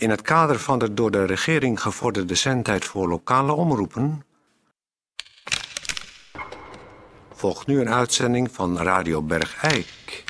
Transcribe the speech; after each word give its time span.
In 0.00 0.10
het 0.10 0.22
kader 0.22 0.58
van 0.58 0.78
de 0.78 0.94
door 0.94 1.10
de 1.10 1.24
regering 1.24 1.82
gevorderde 1.82 2.34
zendtijd 2.34 2.84
voor 2.84 3.08
lokale 3.08 3.52
omroepen... 3.52 4.24
volgt 7.34 7.66
nu 7.66 7.80
een 7.80 7.88
uitzending 7.88 8.50
van 8.52 8.78
Radio 8.78 9.22
Bergijk. 9.22 10.24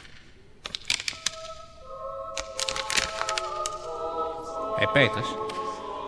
Hé 4.76 4.84
hey 4.84 4.86
Peters, 4.92 5.28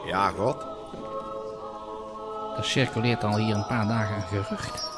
Ja, 0.06 0.28
God. 0.28 0.56
er 2.56 2.64
circuleert 2.64 3.24
al 3.24 3.36
hier 3.36 3.54
een 3.54 3.66
paar 3.66 3.86
dagen 3.86 4.16
een 4.16 4.22
gerucht 4.22 4.90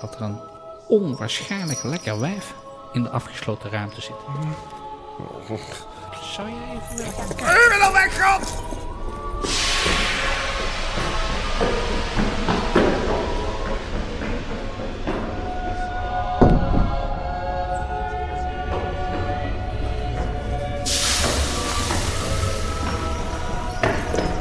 dat 0.00 0.14
er 0.14 0.22
een 0.22 0.40
onwaarschijnlijk 0.88 1.82
lekker 1.82 2.20
wijf 2.20 2.54
in 2.92 3.02
de 3.02 3.10
afgesloten 3.10 3.70
ruimte 3.70 4.00
zit. 4.00 4.16
Zou 6.34 6.48
je 6.48 6.54
even 6.74 6.96
willen 6.96 7.12
gaan 7.12 7.26
kijken? 7.36 7.54
U 7.54 7.78
wil 7.78 7.92
weg, 7.92 8.22
God! 8.22 8.52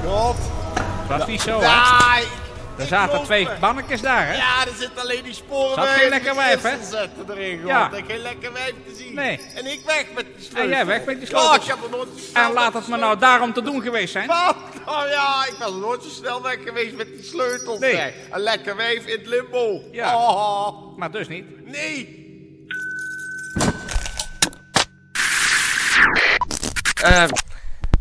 God. 0.05 0.35
Was 1.07 1.26
niet 1.27 1.41
zo, 1.41 1.59
hè? 1.62 1.66
Ik- 2.20 2.27
Er 2.77 2.84
ik 2.84 2.88
zaten 2.88 3.23
twee 3.23 3.48
bannetjes 3.59 4.02
daar, 4.02 4.27
hè? 4.27 4.34
Ja, 4.34 4.66
er 4.77 4.84
zitten 4.84 5.02
alleen 5.02 5.23
die 5.23 5.34
sporen 5.34 5.76
Zat 5.76 5.84
bij 5.86 5.94
geen 5.94 6.09
lekker 6.09 6.36
wijf, 6.36 6.62
hè? 6.62 6.84
Zetten 6.84 7.26
erin, 7.30 7.58
God. 7.59 7.68
Ja. 7.68 7.91
En 7.94 8.05
geen 8.05 8.18
lekker 8.20 8.54
wijf 8.54 8.73
te 8.88 8.95
zien. 8.95 9.13
Nee. 9.16 9.40
En 9.55 9.66
ik 9.66 9.81
weg 9.85 10.05
met 10.16 10.26
die 10.35 10.45
sleutel. 10.45 10.63
En 10.63 10.70
jij 10.70 10.85
weg 10.85 11.05
met 11.05 11.20
die 11.20 11.30
Ja, 11.30 11.40
sleutels. 11.40 11.58
ik 11.58 11.68
heb 11.68 11.84
er 11.84 11.90
nooit 11.90 12.09
zo 12.18 12.23
snel 12.30 12.44
En 12.44 12.52
laat 12.54 12.73
het 12.73 12.88
me 12.88 12.98
nou 12.98 13.18
daarom 13.20 13.54
te 13.54 13.62
doen 13.62 13.82
geweest 13.82 14.12
zijn. 14.12 14.27
Wat? 14.27 14.55
Oh 14.85 15.04
ja, 15.09 15.45
ik 15.45 15.55
was 15.59 15.71
nooit 15.71 16.04
zo 16.04 16.09
snel 16.09 16.41
weg 16.41 16.58
geweest 16.63 16.95
met 16.95 17.08
die 17.08 17.23
sleutels. 17.23 17.79
Nee. 17.79 18.13
Een 18.32 18.40
lekker 18.40 18.76
wijf 18.76 19.05
in 19.05 19.18
het 19.18 19.27
limbo. 19.27 19.82
Ja. 19.91 20.16
Oh, 20.16 20.98
Maar 20.98 21.12
dus 21.12 21.27
niet. 21.27 21.66
nee. 21.68 22.26
Eh, 27.04 27.23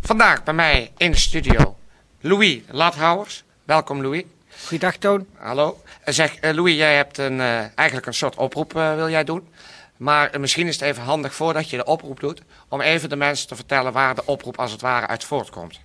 vandaag 0.03 0.43
bij 0.45 0.55
mij 0.55 0.93
in 0.97 1.11
de 1.11 1.19
studio 1.19 1.77
Louis 2.21 2.61
Lathouwers. 2.71 3.45
Welkom 3.65 4.03
Louis. 4.03 4.25
Goeiedag 4.67 4.97
Toon. 4.97 5.27
Hallo. 5.35 5.81
Eh, 6.01 6.15
zeg 6.15 6.37
eh, 6.37 6.55
Louis, 6.55 6.77
jij 6.77 6.97
hebt 6.97 7.19
een, 7.19 7.41
eh, 7.41 7.59
eigenlijk 7.75 8.07
een 8.07 8.15
soort 8.15 8.37
oproep 8.37 8.73
wil 8.73 9.11
jij 9.11 9.25
doen. 9.25 9.49
Maar 9.97 10.41
misschien 10.41 10.67
is 10.67 10.75
het 10.75 10.89
even 10.89 11.03
handig 11.03 11.35
voordat 11.35 11.71
je 11.71 11.77
de 11.77 11.85
oproep 11.85 12.21
doet... 12.21 12.43
om 12.69 12.81
even 12.81 13.09
de 13.09 13.17
mensen 13.17 13.49
te 13.49 13.55
vertellen 13.55 13.93
waar 13.93 14.15
de 14.15 14.25
oproep 14.25 14.59
als 14.59 14.73
het 14.73 14.81
ware 14.81 15.07
uit 15.07 15.25
voortkomt. 15.25 15.81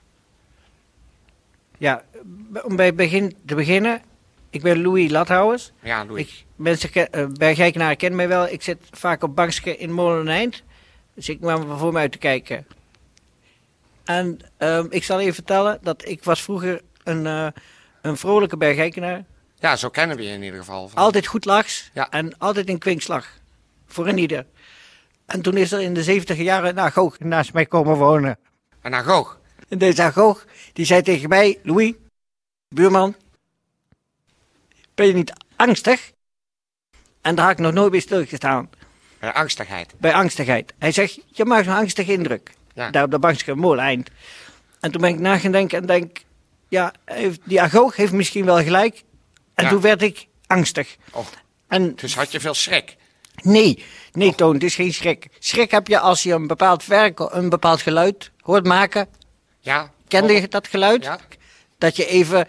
Ja, 1.77 2.03
om 2.63 2.75
bij 2.75 2.85
het 2.85 2.95
begin 2.95 3.35
te 3.45 3.55
beginnen. 3.55 4.01
Ik 4.49 4.61
ben 4.61 4.81
Louis 4.81 5.11
Lathouwers. 5.11 5.71
Ja, 5.79 6.05
Louis. 6.05 6.27
Ik, 6.27 6.45
mensen 6.55 6.89
ken, 6.89 7.07
uh, 7.15 7.25
bij 7.33 7.55
Gijkenaren 7.55 7.97
kennen 7.97 8.17
mij 8.17 8.27
wel. 8.27 8.47
Ik 8.47 8.61
zit 8.61 8.77
vaak 8.91 9.23
op 9.23 9.35
bankje 9.35 9.77
in 9.77 9.91
Moleneind. 9.91 10.63
Dus 11.13 11.29
ik 11.29 11.39
kwam 11.41 11.77
voor 11.77 11.93
mij 11.93 12.01
uit 12.01 12.11
te 12.11 12.17
kijken. 12.17 12.67
En 14.03 14.39
ehm, 14.57 14.85
ik 14.89 15.03
zal 15.03 15.19
even 15.19 15.33
vertellen 15.33 15.79
dat 15.81 16.07
ik 16.07 16.23
was 16.23 16.41
vroeger 16.41 16.81
een, 17.03 17.53
een 18.01 18.17
vrolijke 18.17 18.57
bergijkenaar. 18.57 19.23
Ja, 19.55 19.75
zo 19.75 19.89
kennen 19.89 20.17
we 20.17 20.23
je 20.23 20.29
in 20.33 20.43
ieder 20.43 20.59
geval. 20.59 20.89
Van. 20.89 21.01
Altijd 21.03 21.27
goed 21.27 21.45
lachs 21.45 21.89
Ja. 21.93 22.09
en 22.09 22.37
altijd 22.37 22.67
in 22.67 22.77
kwinkslag. 22.77 23.27
Voor 23.87 24.07
een 24.07 24.17
ieder. 24.17 24.45
En 25.25 25.41
toen 25.41 25.57
is 25.57 25.71
er 25.71 25.81
in 25.81 25.93
de 25.93 26.03
70 26.03 26.37
jaren 26.37 26.69
een 26.69 26.79
agoog 26.79 27.19
naast 27.19 27.53
mij 27.53 27.65
komen 27.65 27.95
wonen. 27.97 28.37
Een 28.81 28.95
agoog. 28.95 29.39
En 29.69 29.77
deze 29.77 30.01
agoog, 30.01 30.45
die 30.73 30.85
zei 30.85 31.01
tegen 31.01 31.29
mij, 31.29 31.59
Louis, 31.63 31.93
buurman, 32.69 33.15
ben 34.95 35.07
je 35.07 35.13
niet 35.13 35.33
angstig? 35.55 36.11
En 37.21 37.35
daar 37.35 37.45
had 37.45 37.53
ik 37.53 37.59
nog 37.59 37.73
nooit 37.73 37.91
bij 37.91 37.99
stilgestaan, 37.99 38.69
Bij 39.19 39.33
angstigheid. 39.33 39.93
bij 39.97 40.13
angstigheid. 40.13 40.73
Hij 40.77 40.91
zegt, 40.91 41.19
je 41.27 41.45
maakt 41.45 41.67
een 41.67 41.73
angstige 41.73 42.11
indruk, 42.11 42.51
Ja. 42.73 42.89
daar 42.89 43.03
op 43.03 43.11
de 43.11 43.19
bankje 43.19 43.55
moleind. 43.55 44.09
En 44.79 44.91
toen 44.91 45.01
ben 45.01 45.09
ik 45.09 45.19
na 45.19 45.37
gaan 45.37 45.51
denken 45.51 45.79
en 45.81 45.85
denk, 45.85 46.19
ja, 46.71 46.93
die 47.45 47.61
agoog 47.61 47.95
heeft 47.95 48.11
misschien 48.11 48.45
wel 48.45 48.63
gelijk. 48.63 49.03
En 49.55 49.63
Ja. 49.63 49.69
toen 49.69 49.81
werd 49.81 50.01
ik 50.01 50.27
angstig. 50.47 50.95
Oh, 51.11 51.25
En 51.67 51.95
dus 51.95 52.15
had 52.15 52.31
je 52.31 52.39
veel 52.39 52.53
schrik. 52.53 52.95
nee, 53.43 53.83
nee 54.11 54.35
Toon, 54.35 54.53
het 54.53 54.63
is 54.63 54.75
geen 54.75 54.93
schrik. 54.93 55.27
Schrik 55.39 55.71
heb 55.71 55.87
je 55.87 55.99
als 55.99 56.23
je 56.23 56.33
een 56.33 56.47
bepaald 56.47 56.85
werk, 56.85 57.19
een 57.19 57.49
bepaald 57.49 57.81
geluid 57.81 58.31
hoort 58.41 58.65
maken. 58.65 59.07
Ja? 59.59 59.91
Kende 60.07 60.33
je 60.33 60.47
dat 60.47 60.67
geluid? 60.67 61.03
Ja? 61.03 61.19
Dat 61.77 61.95
je 61.95 62.05
even 62.05 62.47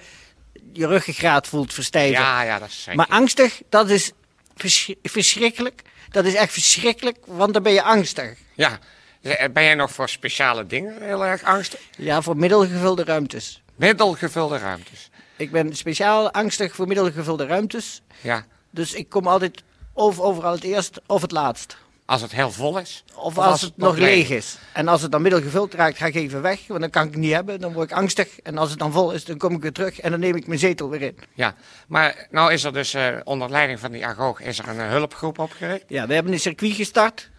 je 0.73 0.87
ruggengraat 0.87 1.47
voelt 1.47 1.73
verstijven. 1.75 2.21
Ja, 2.23 2.43
ja, 2.43 2.59
dat 2.59 2.69
is 2.69 2.77
zeker. 2.83 2.97
Maar 2.97 3.07
angstig, 3.09 3.61
dat 3.69 3.91
is 3.91 4.13
vers- 4.57 4.95
verschrikkelijk. 5.03 5.83
Dat 6.11 6.25
is 6.25 6.35
echt 6.35 6.53
verschrikkelijk, 6.53 7.19
want 7.27 7.53
dan 7.55 7.63
ben 7.63 7.73
je 7.73 7.83
angstig. 7.83 8.39
Ja. 8.55 8.79
Eh, 9.23 9.49
Ben 9.53 9.65
jij 9.65 9.75
nog 9.75 9.91
voor 9.93 10.09
speciale 10.09 10.67
dingen 10.67 11.03
heel 11.03 11.25
erg 11.25 11.43
angstig? 11.43 11.81
Ja, 11.97 12.23
voor 12.23 12.37
middelgevulde 12.37 13.05
ruimtes. 13.05 13.63
Middelgevulde 13.77 14.59
ruimtes. 14.59 15.11
Ik 15.37 15.51
ben 15.51 15.77
speciaal 15.77 16.31
angstig 16.31 16.75
voor 16.75 16.87
middelgevulde 16.87 17.47
ruimtes. 17.47 18.03
Ja. 18.21 18.45
Dus 18.71 18.93
ik 18.93 19.09
kom 19.09 19.27
altijd 19.27 19.63
of 19.93 20.21
overal 20.21 20.53
het 20.53 20.65
eerst 20.65 21.01
of 21.07 21.23
het 21.23 21.31
laatst. 21.31 21.77
Als 22.05 22.23
het 22.23 22.33
heel 22.33 22.51
vol 22.51 22.79
is. 22.79 23.05
Of, 23.15 23.39
als, 23.39 23.61
het 23.61 23.77
nog 23.77 23.97
leeg 23.97 24.31
is. 24.31 24.59
En 24.73 24.89
als 24.89 25.03
het 25.03 25.13
dan 25.13 25.23
middelgevuld 25.23 25.75
raakt, 25.75 25.97
ga 25.97 26.07
ik 26.07 26.15
even 26.15 26.43
weg. 26.43 26.67
Want 26.67 26.81
dan 26.81 26.91
kan 26.91 27.07
ik 27.07 27.11
het 27.11 27.21
niet 27.21 27.33
hebben. 27.33 27.61
Dan 27.61 27.73
word 27.73 27.91
ik 27.91 27.97
angstig. 27.97 28.41
En 28.41 28.59
als 28.59 28.71
het 28.71 28.79
dan 28.79 28.93
vol 28.93 29.13
is, 29.13 29.25
dan 29.25 29.39
kom 29.39 29.55
ik 29.55 29.63
weer 29.63 29.73
terug. 29.73 30.01
En 30.01 30.11
dan 30.11 30.21
neem 30.21 30.37
ik 30.37 30.47
mijn 30.47 30.59
zetel 30.59 30.89
weer 30.89 31.03
in. 31.03 31.19
Ja, 31.35 31.55
maar 31.87 32.27
nou 32.31 32.53
is 32.53 32.65
er 32.65 32.73
dus 32.73 32.95
eh, 32.95 33.17
onder 33.25 33.51
leiding 33.51 33.81
van 33.81 33.93
die 33.93 34.07
agoog 34.07 34.41
is 34.41 34.59
er 34.59 34.69
een 34.69 34.81
hulpgroep 34.81 35.39
opgericht. 35.39 35.85
Ja, 35.89 36.07
we 36.07 36.15
hebben 36.15 36.33
een 36.33 36.41
circuit 36.41 36.75
gestart. 36.75 37.31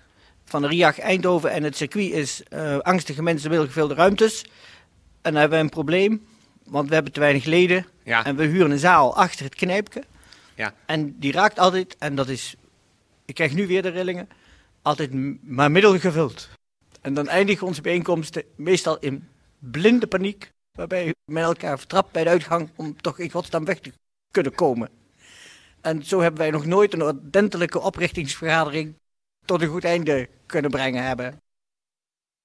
Van 0.53 0.65
RIAG 0.65 0.99
Eindhoven. 0.99 1.51
En 1.51 1.63
het 1.63 1.75
circuit 1.75 2.11
is 2.11 2.43
eh, 2.43 2.77
angstige 2.77 3.23
mensen 3.23 3.49
middelgevulde 3.49 3.93
ruimtes. 3.93 4.41
En 5.21 5.31
dan 5.31 5.35
hebben 5.35 5.57
we 5.57 5.63
een 5.63 5.69
probleem. 5.69 6.25
Want 6.63 6.87
we 6.87 6.93
hebben 6.93 7.13
te 7.13 7.19
weinig 7.19 7.45
leden. 7.45 7.85
Ja. 8.03 8.25
En 8.25 8.35
we 8.35 8.43
huren 8.43 8.71
een 8.71 8.79
zaal 8.79 9.15
achter 9.15 9.45
het 9.45 9.55
knijpje. 9.55 10.03
Ja. 10.55 10.73
En 10.85 11.19
die 11.19 11.31
raakt 11.31 11.59
altijd, 11.59 11.95
en 11.97 12.15
dat 12.15 12.29
is, 12.29 12.55
ik 13.25 13.35
krijg 13.35 13.53
nu 13.53 13.67
weer 13.67 13.81
de 13.81 13.89
rillingen, 13.89 14.29
altijd 14.81 15.11
maar 15.43 15.71
middelgevuld. 15.71 16.49
En 17.01 17.13
dan 17.13 17.27
eindigen 17.27 17.67
onze 17.67 17.81
bijeenkomsten 17.81 18.43
meestal 18.55 18.99
in 18.99 19.27
blinde 19.59 20.07
paniek. 20.07 20.51
Waarbij 20.71 21.05
we 21.05 21.13
met 21.31 21.43
elkaar 21.43 21.77
vertrapt 21.77 22.11
bij 22.11 22.23
de 22.23 22.29
uitgang 22.29 22.69
om 22.75 23.01
toch 23.01 23.19
in 23.19 23.31
godsnaam 23.31 23.65
weg 23.65 23.79
te 23.79 23.91
kunnen 24.31 24.55
komen. 24.55 24.89
En 25.81 26.03
zo 26.03 26.21
hebben 26.21 26.39
wij 26.39 26.51
nog 26.51 26.65
nooit 26.65 26.93
een 26.93 27.03
ordentelijke 27.03 27.79
oprichtingsvergadering 27.79 28.95
tot 29.45 29.61
een 29.61 29.67
goed 29.67 29.83
einde 29.83 30.29
kunnen 30.45 30.71
brengen 30.71 31.03
hebben. 31.03 31.41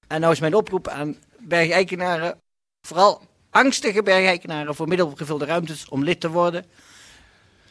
En 0.07 0.21
nou 0.21 0.33
is 0.33 0.39
mijn 0.39 0.55
oproep 0.55 0.87
aan 0.87 1.17
bergeikenaren, 1.39 2.39
vooral 2.81 3.21
angstige 3.49 4.03
bergeikenaren 4.03 4.75
voor 4.75 4.87
middelgevulde 4.87 5.45
ruimtes 5.45 5.89
om 5.89 6.03
lid 6.03 6.19
te 6.19 6.29
worden. 6.29 6.65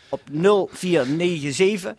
Op 0.09 0.21
0497 0.31 1.95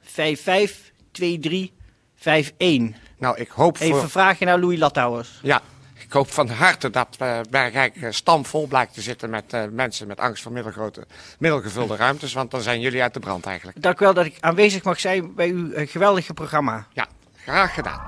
552351. 0.00 2.98
Nou, 3.18 3.38
ik 3.38 3.48
hoop 3.48 3.76
voor... 3.76 3.86
Even 3.86 4.10
vragen 4.10 4.46
naar 4.46 4.58
Louis 4.58 4.78
Lattouwers. 4.78 5.38
Ja, 5.42 5.62
ik 6.10 6.16
hoop 6.16 6.32
van 6.32 6.48
harte 6.48 6.90
dat 6.90 7.16
uh, 7.22 7.38
Bergijk 7.50 7.96
uh, 7.96 8.10
stamvol 8.10 8.66
blijkt 8.66 8.94
te 8.94 9.00
zitten 9.00 9.30
met 9.30 9.52
uh, 9.54 9.62
mensen 9.70 10.06
met 10.06 10.20
angst 10.20 10.42
voor 10.42 10.52
middelgrote, 10.52 11.06
middelgevulde 11.38 11.96
ruimtes. 11.96 12.32
Want 12.32 12.50
dan 12.50 12.60
zijn 12.60 12.80
jullie 12.80 13.02
uit 13.02 13.14
de 13.14 13.20
brand 13.20 13.46
eigenlijk. 13.46 13.82
Dank 13.82 14.00
u 14.00 14.04
wel 14.04 14.14
dat 14.14 14.24
ik 14.24 14.36
aanwezig 14.40 14.82
mag 14.82 15.00
zijn 15.00 15.34
bij 15.34 15.48
uw 15.48 15.66
uh, 15.66 15.88
geweldige 15.88 16.34
programma. 16.34 16.86
Ja, 16.92 17.06
graag 17.44 17.74
gedaan. 17.74 18.00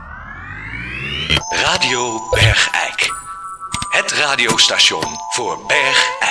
Radio 1.50 2.28
Bergijk. 2.30 3.10
Het 3.90 4.12
radiostation 4.12 5.04
voor 5.30 5.66
Bergijk. 5.66 6.21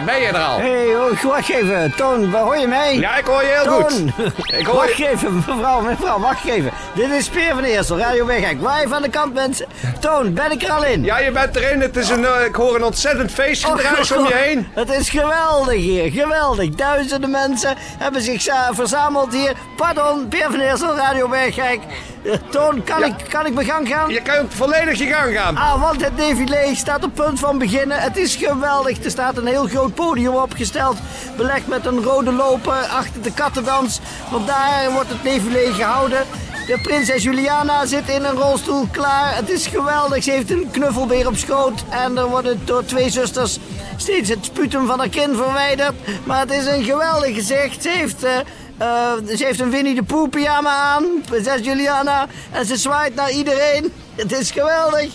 Ben 0.00 0.20
je 0.20 0.26
er 0.26 0.38
al? 0.38 0.58
Hé, 0.58 0.70
hey, 0.70 0.96
oh, 0.96 1.22
wacht 1.22 1.48
even. 1.48 1.92
Toon, 1.96 2.34
hoor 2.34 2.58
je 2.58 2.66
mij? 2.66 2.98
Ja, 2.98 3.16
ik 3.16 3.24
hoor 3.24 3.42
je 3.42 3.48
heel 3.48 3.64
Toon. 3.64 4.12
goed. 4.14 4.52
Ik 4.60 4.66
hoor 4.66 4.74
wacht 4.74 4.96
je... 4.96 5.08
even, 5.08 5.34
mevrouw, 5.34 5.80
mevrouw, 5.80 6.18
wacht 6.18 6.44
even. 6.44 6.70
Dit 6.94 7.10
is 7.10 7.28
Peer 7.28 7.54
van 7.54 7.62
Eersel, 7.62 7.98
Radio 7.98 8.26
Weghek. 8.26 8.56
Live 8.60 8.94
aan 8.94 9.02
de 9.02 9.08
kant, 9.08 9.34
mensen. 9.34 9.66
Toon, 10.00 10.34
ben 10.34 10.50
ik 10.50 10.62
er 10.62 10.70
al 10.70 10.84
in? 10.84 11.04
Ja, 11.04 11.18
je 11.18 11.30
bent 11.30 11.56
erin. 11.56 11.80
Het 11.80 11.96
is 11.96 12.08
een, 12.08 12.20
uh, 12.20 12.44
ik 12.46 12.54
hoor 12.54 12.74
een 12.74 12.84
ontzettend 12.84 13.32
feestgedruis 13.32 14.12
om 14.12 14.26
je 14.26 14.34
heen. 14.34 14.68
Het 14.74 14.90
is 14.90 15.10
geweldig 15.10 15.74
hier, 15.74 16.10
geweldig. 16.10 16.70
Duizenden 16.70 17.30
mensen 17.30 17.74
hebben 17.78 18.22
zich 18.22 18.46
verzameld 18.70 19.32
hier. 19.32 19.52
Pardon, 19.76 20.28
Peer 20.28 20.46
van 20.50 20.60
Eersel, 20.60 20.96
Radio 20.96 21.28
Weghek. 21.28 21.80
Uh, 22.22 22.32
Toon, 22.50 22.84
kan, 22.84 23.00
ja. 23.00 23.06
ik, 23.06 23.14
kan 23.28 23.46
ik 23.46 23.54
mijn 23.54 23.66
gang 23.66 23.88
gaan? 23.88 24.10
Je 24.10 24.22
kunt 24.22 24.54
volledig 24.54 24.98
je 24.98 25.06
gang 25.06 25.36
gaan. 25.36 25.56
Ah, 25.56 25.80
want 25.80 26.04
het 26.04 26.16
défilé 26.16 26.74
staat 26.74 27.04
op 27.04 27.14
punt 27.14 27.38
van 27.38 27.58
beginnen. 27.58 27.98
Het 27.98 28.16
is 28.16 28.36
geweldig. 28.36 29.04
Er 29.04 29.10
staat 29.10 29.36
een 29.36 29.46
heel 29.46 29.66
groot 29.66 29.81
podium 29.90 30.34
opgesteld. 30.34 30.96
Belegd 31.36 31.66
met 31.66 31.86
een 31.86 32.02
rode 32.02 32.32
loper 32.32 32.86
achter 32.86 33.22
de 33.22 33.32
kattendans. 33.32 34.00
Want 34.30 34.46
daar 34.46 34.92
wordt 34.92 35.08
het 35.08 35.22
défilé 35.22 35.72
gehouden. 35.72 36.26
De 36.66 36.78
prinses 36.82 37.22
Juliana 37.22 37.86
zit 37.86 38.08
in 38.08 38.24
een 38.24 38.36
rolstoel 38.36 38.86
klaar. 38.90 39.36
Het 39.36 39.50
is 39.50 39.66
geweldig. 39.66 40.22
Ze 40.22 40.30
heeft 40.30 40.50
een 40.50 40.68
knuffelbeer 40.70 41.26
op 41.26 41.36
schoot. 41.36 41.84
En 41.88 42.18
er 42.18 42.28
worden 42.28 42.60
door 42.64 42.84
twee 42.84 43.10
zusters 43.10 43.58
steeds 43.96 44.28
het 44.28 44.44
sputum 44.44 44.86
van 44.86 44.98
haar 44.98 45.08
kind 45.08 45.36
verwijderd. 45.36 45.94
Maar 46.24 46.40
het 46.40 46.50
is 46.50 46.66
een 46.66 46.84
geweldig 46.84 47.34
gezicht. 47.34 47.82
Ze 47.82 47.88
heeft... 47.88 48.24
eh, 48.24 48.38
eh, 48.78 49.36
ze 49.36 49.44
heeft 49.44 49.60
een 49.60 49.70
Winnie 49.70 49.94
de 49.94 50.02
Pooh 50.02 50.28
pyjama 50.28 50.76
aan, 50.76 51.04
prinses 51.26 51.64
Juliana. 51.64 52.26
En 52.50 52.66
ze 52.66 52.76
zwaait 52.76 53.14
naar 53.14 53.30
iedereen. 53.30 53.92
Het 54.14 54.32
is 54.32 54.50
geweldig. 54.50 55.14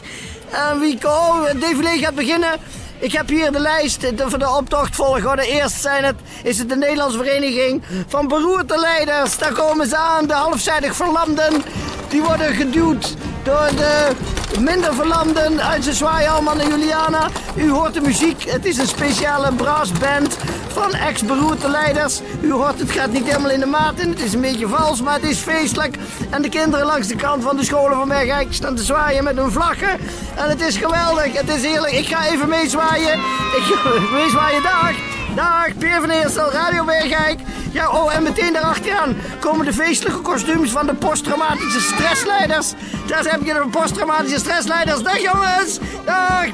En 0.52 0.80
wie 0.80 0.98
oh, 1.08 1.46
het 1.46 1.62
défilé 1.62 1.98
gaat 1.98 2.16
beginnen. 2.16 2.60
Ik 3.00 3.12
heb 3.12 3.28
hier 3.30 3.52
de 3.52 3.60
lijst 3.60 4.02
de- 4.02 4.38
de 4.38 4.50
optochtvolgorde. 4.58 5.48
Eerst 5.48 5.82
zijn 5.82 6.04
het, 6.04 6.16
is 6.44 6.58
het 6.60 6.70
de 6.70 6.76
Nederlandse 6.76 7.18
Vereniging 7.18 7.84
van 8.08 8.28
Beroerte 8.28 8.80
Leiders. 8.80 9.38
Daar 9.38 9.52
komen 9.54 9.88
ze 9.88 9.98
aan, 9.98 10.28
de 10.28 10.34
halfzijdig 10.34 10.96
verlamden. 10.96 11.64
Die 12.10 12.22
worden 12.22 12.54
geduwd 12.56 13.14
door 13.44 13.70
de 13.76 14.12
minder 14.60 14.94
verlamden. 14.94 15.60
En 15.60 15.84
ze 15.84 15.94
zwaaien 15.94 16.32
allemaal 16.32 16.56
naar 16.56 16.68
Juliana. 16.68 17.28
U 17.56 17.70
hoort 17.70 17.94
de 17.94 18.02
muziek. 18.02 18.44
Het 18.44 18.66
is 18.66 18.78
een 18.78 18.88
speciale 18.88 19.54
brassband 19.54 20.38
van 20.68 20.94
ex-beroerte 20.94 21.70
leiders. 21.70 22.22
U 22.42 22.52
hoort, 22.52 22.80
het 22.80 22.92
gaat 22.92 23.12
niet 23.12 23.26
helemaal 23.26 23.52
in 23.52 23.60
de 23.60 23.66
maat 23.66 24.00
in. 24.00 24.10
Het 24.10 24.22
is 24.22 24.34
een 24.34 24.42
beetje 24.42 24.68
vals, 24.68 25.02
maar 25.02 25.14
het 25.14 25.30
is 25.30 25.38
feestelijk. 25.38 25.98
En 26.30 26.42
de 26.42 26.50
kinderen 26.50 26.86
langs 26.86 27.08
de 27.08 27.16
kant 27.16 27.44
van 27.44 27.58
de 27.58 27.64
scholen 27.64 27.98
van 27.98 28.08
Bergijk 28.08 28.54
staan 28.54 28.76
te 28.76 28.84
zwaaien 28.84 29.24
met 29.24 29.38
hun 29.38 29.52
vlaggen. 29.52 30.00
En 30.36 30.50
het 30.50 30.62
is 30.62 30.78
geweldig. 30.78 31.34
Het 31.34 31.50
is 31.50 31.64
heerlijk. 31.64 31.94
Ik 31.94 32.08
ga 32.08 32.28
even 32.28 32.50
meezwaaien. 32.50 33.14
Ik 33.58 33.64
ga 33.64 33.90
meezwaaien. 34.18 34.64
Dag. 34.64 34.94
Dag, 35.36 35.78
Peer 35.78 36.00
van 36.00 36.10
Eerstel, 36.10 36.52
Radio 36.52 36.84
Bergijk. 36.84 37.40
Ja, 37.78 37.90
oh, 37.90 38.16
en 38.16 38.24
meteen 38.24 38.54
daarachteraan 38.54 39.18
komen 39.40 39.66
de 39.66 39.74
feestelijke 39.74 40.22
kostuums 40.22 40.72
van 40.72 40.86
de 40.86 40.94
posttraumatische 40.94 41.80
stressleiders. 41.80 42.74
Daar 43.08 43.24
heb 43.24 43.44
je 43.44 43.54
de 43.54 43.68
posttraumatische 43.72 44.40
stressleiders. 44.40 45.02
Dag 45.02 45.18
jongens. 45.18 45.80
Dag, 46.06 46.46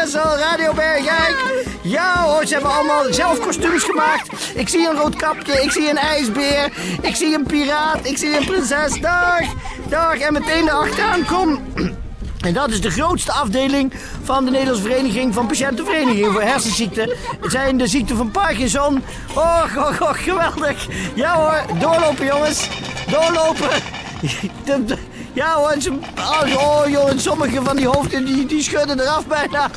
Eerstel, 0.00 0.36
Radio 0.36 0.72
Bergijk. 0.72 1.36
Ja 1.82 2.22
hoor, 2.22 2.46
ze 2.46 2.52
hebben 2.52 2.72
allemaal 2.72 3.04
zelf 3.10 3.40
kostuums 3.40 3.82
gemaakt. 3.82 4.30
Ik 4.54 4.68
zie 4.68 4.88
een 4.88 4.96
rood 4.96 5.16
kapje, 5.16 5.62
ik 5.62 5.70
zie 5.70 5.90
een 5.90 5.98
ijsbeer, 5.98 6.72
ik 7.00 7.16
zie 7.16 7.34
een 7.34 7.46
piraat, 7.46 8.06
ik 8.06 8.18
zie 8.18 8.36
een 8.36 8.44
prinses. 8.44 9.00
Dag, 9.00 9.42
dag. 9.88 10.18
En 10.18 10.32
meteen 10.32 10.66
daarachteraan 10.66 11.24
kom... 11.24 11.62
En 12.44 12.52
dat 12.52 12.70
is 12.70 12.80
de 12.80 12.90
grootste 12.90 13.32
afdeling 13.32 13.92
van 14.22 14.44
de 14.44 14.50
Nederlandse 14.50 14.82
Vereniging 14.82 15.34
van 15.34 15.46
Patiëntenverenigingen 15.46 16.32
voor 16.32 16.42
hersenziekten. 16.42 17.16
Het 17.40 17.50
zijn 17.50 17.76
de 17.78 17.86
ziekten 17.86 18.16
van 18.16 18.30
Parkinson. 18.30 19.02
Och, 19.34 19.76
och, 19.76 20.00
och, 20.00 20.24
geweldig. 20.24 20.86
Ja 21.14 21.36
hoor, 21.36 21.78
doorlopen 21.78 22.26
jongens. 22.26 22.68
Doorlopen. 23.10 23.68
Ja 25.32 25.54
hoor, 25.54 25.74
ze, 25.78 25.92
oh 26.56 26.82
jongens, 26.88 27.22
sommige 27.22 27.62
van 27.62 27.76
die 27.76 27.86
hoofden 27.86 28.24
die, 28.24 28.46
die 28.46 28.62
schudden 28.62 29.00
eraf 29.00 29.26
bijna. 29.26 29.70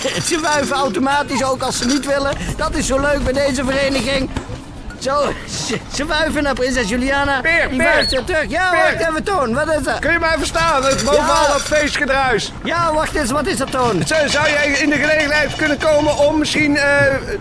Ze, 0.00 0.20
ze 0.26 0.40
wuiven 0.40 0.76
automatisch 0.76 1.44
ook 1.44 1.62
als 1.62 1.78
ze 1.78 1.86
niet 1.86 2.06
willen. 2.06 2.36
Dat 2.56 2.74
is 2.74 2.86
zo 2.86 3.00
leuk 3.00 3.24
bij 3.24 3.32
deze 3.32 3.64
vereniging. 3.64 4.30
Zo, 5.04 5.32
ze, 5.94 6.06
wuiven 6.06 6.42
naar 6.42 6.54
prinses 6.54 6.88
Juliana. 6.88 7.40
Peer, 7.40 7.68
die 7.68 7.78
Peer. 7.78 8.06
terug. 8.24 8.44
Ja, 8.48 8.70
Peer. 8.70 8.80
wacht 8.80 9.08
even, 9.10 9.22
Toon. 9.22 9.54
Wat 9.54 9.68
is 9.78 9.82
dat? 9.82 9.98
Kun 9.98 10.12
je 10.12 10.18
mij 10.18 10.34
verstaan? 10.38 10.84
Het 10.84 11.04
bovenal 11.04 11.42
Ja. 11.42 11.48
dat 11.48 11.60
feestgedruis. 11.62 12.52
Ja, 12.64 12.92
wacht 12.92 13.14
eens. 13.14 13.30
Wat 13.30 13.46
is 13.46 13.56
dat, 13.56 13.70
Toon? 13.70 14.02
Zou 14.06 14.28
zou 14.28 14.48
jij 14.50 14.66
in 14.66 14.90
de 14.90 14.96
gelegenheid 14.96 15.56
kunnen 15.56 15.78
komen 15.78 16.16
om 16.18 16.38
misschien 16.38 16.76
eh, 16.76 16.82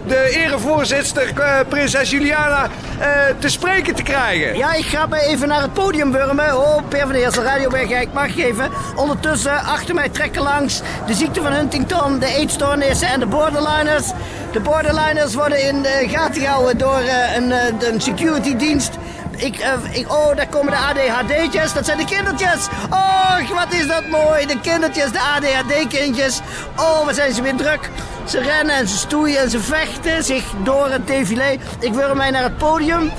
de 0.08 0.30
erevoorzitter, 0.30 1.40
eh, 1.40 1.60
prinses 1.68 2.10
Juliana, 2.10 2.68
eh, 3.00 3.08
te 3.40 3.50
spreken 3.50 3.96
te 3.96 4.04
krijgen? 4.04 4.58
Ja, 4.58 4.74
ik 4.74 4.86
ga 4.86 5.06
me 5.06 5.20
even 5.22 5.48
naar 5.48 5.62
het 5.62 5.74
podium 5.74 6.12
wurmen. 6.12 6.58
Oh, 6.58 6.82
Per 6.90 7.00
van 7.00 7.12
der 7.12 7.22
Eersel, 7.22 7.44
Radio 7.44 7.70
Bergijk, 7.70 8.14
mag 8.14 8.34
geven. 8.34 8.72
Ondertussen, 8.96 9.64
achter 9.64 9.96
mij 9.96 10.10
trekken 10.10 10.42
langs 10.42 10.82
de 11.08 11.14
ziekte 11.14 11.42
van 11.42 11.52
Huntington, 11.52 12.20
de 12.20 12.36
eetstoornissen 12.36 13.08
en 13.08 13.20
de 13.20 13.26
borderliners. 13.26 14.08
De 14.52 14.60
borderliners 14.60 15.34
worden 15.34 15.62
in 15.68 15.82
de 15.82 16.08
gaten 16.12 16.42
gehouden 16.42 16.78
door 16.78 17.00
eh, 17.00 17.36
een, 17.54 17.82
eh, 17.82 17.94
een 17.94 18.02
security 18.02 18.56
dienst. 18.56 18.98
Ik, 19.36 19.58
eh, 19.58 19.72
ik, 19.92 20.12
oh, 20.12 20.36
daar 20.36 20.48
komen 20.48 20.72
de 20.72 20.78
ADHD'tjes. 20.78 21.74
Dat 21.74 21.86
zijn 21.86 21.98
de 21.98 22.06
kindertjes. 22.06 22.68
Och, 22.90 23.50
wat 23.54 23.74
is 23.74 23.88
dat 23.88 24.08
mooi. 24.08 24.46
De 24.46 24.60
kindertjes, 24.60 25.12
de 25.12 25.20
ADHD-kindjes. 25.20 26.42
Oh, 26.78 27.06
wat 27.06 27.16
zijn 27.16 27.34
ze 27.34 27.42
weer 27.42 27.56
druk. 27.56 27.90
Ze 28.26 28.40
rennen 28.40 28.76
en 28.76 28.88
ze 28.88 28.98
stoeien 28.98 29.40
en 29.40 29.50
ze 29.50 29.60
vechten 29.60 30.24
zich 30.24 30.44
door 30.64 30.90
het 30.90 31.08
défilé. 31.08 31.58
Ik 31.80 31.94
wurm 31.94 32.18
mij 32.18 32.32
naar 32.32 32.44
het 32.44 32.58
podium. 32.58 33.12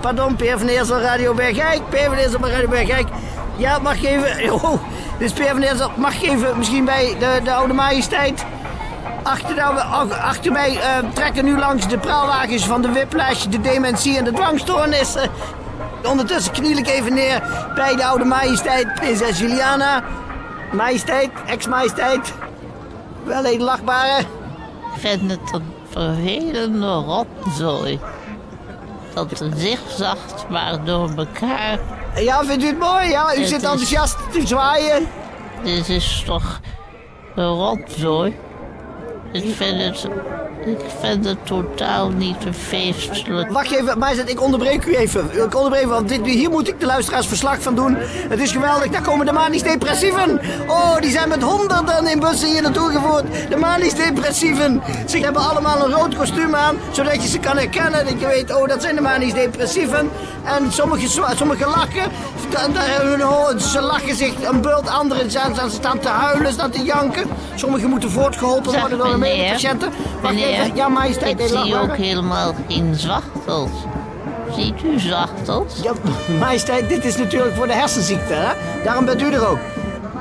Pardon, 0.00 0.36
Peer 0.36 0.58
van 0.58 0.68
Eersel, 0.68 1.00
Radio 1.00 1.34
Bergijk. 1.34 1.80
Peer 1.88 2.30
van 2.30 2.48
Radio 2.48 2.68
Bergijk. 2.68 3.08
Ja, 3.56 3.78
mag 3.78 4.04
even... 4.04 4.52
Oh, 4.52 4.82
dit 5.18 5.30
is 5.30 5.32
Peer 5.32 5.50
van 5.50 5.62
Eersel. 5.62 5.90
Mag 5.96 6.22
even 6.22 6.58
misschien 6.58 6.84
bij 6.84 7.16
de, 7.18 7.40
de 7.44 7.52
oude 7.52 7.74
majesteit... 7.74 8.44
Achter, 9.22 10.52
mij 10.52 10.76
eh, 10.80 10.98
trekken 11.14 11.44
nu 11.44 11.58
langs 11.58 11.88
de 11.88 11.98
praalwagens 11.98 12.66
van 12.66 12.82
de 12.82 12.92
whiplash, 12.92 13.44
de 13.44 13.60
dementie 13.60 14.16
en 14.18 14.24
de 14.24 14.32
dwangstoornissen. 14.32 15.30
Ondertussen 16.06 16.52
kniel 16.52 16.76
ik 16.76 16.86
even 16.88 17.14
neer 17.14 17.42
bij 17.74 17.96
de 17.96 18.04
oude 18.04 18.24
majesteit, 18.24 18.94
prinses 18.94 19.38
Juliana. 19.38 20.02
Majesteit, 20.72 21.30
ex-majesteit. 21.46 22.32
Wel 23.24 23.44
een 23.46 23.60
lachbare. 23.62 24.18
Ik 24.94 25.00
vind 25.00 25.30
het 25.30 25.40
een 25.52 25.72
vervelende 25.90 26.86
rotzooi. 26.86 28.00
Dat 29.14 29.40
een 29.40 29.52
zigzacht 29.56 30.44
maar 30.48 30.84
door 30.84 31.10
elkaar. 31.16 31.78
Ja, 32.14 32.44
vindt 32.44 32.62
u 32.64 32.66
het 32.66 32.78
mooi? 32.78 33.08
Ja, 33.08 33.34
u 33.34 33.38
Het 33.38 33.48
zit 33.48 33.62
is- 33.62 33.68
enthousiast 33.68 34.16
te 34.32 34.46
zwaaien. 34.46 35.06
Dit 35.62 35.88
is 35.88 36.22
toch 36.26 36.60
een 37.34 37.44
rotzooi? 37.54 38.36
Ik 39.32 39.54
vind 39.54 39.78
het, 39.78 40.08
ik 40.66 40.78
vind 41.00 41.24
het 41.24 41.46
totaal 41.46 42.08
niet 42.08 42.36
feestelijk. 42.66 43.50
Wacht 43.52 43.70
even, 43.70 43.98
majesteit, 43.98 44.28
ik 44.30 44.40
onderbreek 44.42 44.84
u 44.84 44.94
even. 44.94 45.30
Ik 45.44 45.54
onderbreek 45.56 45.86
want 45.86 46.08
dit, 46.08 46.26
hier 46.26 46.50
moet 46.50 46.68
ik 46.68 46.80
de 46.80 46.86
luisteraars 46.86 47.26
verslag 47.26 47.62
van 47.62 47.74
doen. 47.74 47.96
Het 48.28 48.40
is 48.40 48.52
geweldig, 48.52 48.88
daar 48.90 49.02
komen 49.02 49.26
de 49.26 49.32
manisch 49.32 49.62
depressieven. 49.62 50.40
Oh, 50.66 50.96
die 51.00 51.10
zijn 51.10 51.28
met 51.28 51.42
honderden 51.42 52.06
in 52.06 52.20
bussen 52.20 52.48
hier 52.48 52.62
naartoe 52.62 52.90
gevoerd. 52.90 53.24
De 53.50 53.56
manisch 53.56 53.94
depressieven. 53.94 54.82
Ze 55.08 55.18
hebben 55.18 55.42
allemaal 55.50 55.84
een 55.84 55.92
rood 55.92 56.16
kostuum 56.16 56.54
aan, 56.54 56.76
zodat 56.90 57.22
je 57.22 57.28
ze 57.28 57.38
kan 57.38 57.56
herkennen. 57.56 58.04
Dat 58.04 58.20
je 58.20 58.26
weet, 58.26 58.54
oh, 58.54 58.68
dat 58.68 58.82
zijn 58.82 58.94
de 58.94 59.00
manisch 59.00 59.32
depressieven. 59.34 60.10
En 60.44 60.72
sommigen 60.72 61.08
zwa- 61.08 61.34
sommige 61.34 61.66
lachen. 61.66 62.10
Ze 63.58 63.80
lachen 63.80 64.16
zich 64.16 64.32
een 64.50 64.60
bult, 64.60 64.88
anderen 64.88 65.30
zijn, 65.30 65.54
zijn- 65.54 65.70
staan 65.70 65.98
te 65.98 66.08
huilen, 66.08 66.52
staan 66.52 66.70
te 66.70 66.82
janken. 66.82 67.28
Sommigen 67.54 67.88
moeten 67.90 68.10
voortgeholpen 68.10 68.80
worden 68.80 68.98
door 68.98 69.10
de 69.10 69.16
medepatiënten. 69.18 69.88
Wacht 70.20 70.34
ja, 70.74 70.88
majesteit, 70.88 71.40
ik 71.40 71.46
zie 71.48 71.78
ook 71.78 71.96
helemaal 71.96 72.54
geen 72.68 72.94
zwachtels. 72.94 73.70
Ziet 74.56 74.82
u 74.84 74.98
zwachtels? 74.98 75.80
Ja, 75.82 75.92
majesteit, 76.38 76.88
dit 76.88 77.04
is 77.04 77.16
natuurlijk 77.16 77.54
voor 77.54 77.66
de 77.66 77.72
hersenziekte, 77.72 78.34
hè? 78.34 78.52
Daarom 78.84 79.04
bent 79.04 79.22
u 79.22 79.32
er 79.32 79.48
ook. 79.48 79.58